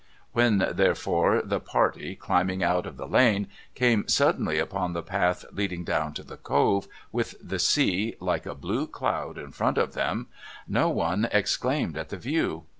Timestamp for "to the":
6.15-6.37